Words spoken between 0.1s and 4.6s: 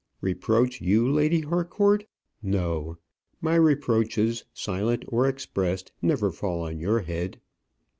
"Reproach you, Lady Harcourt! No; my reproaches,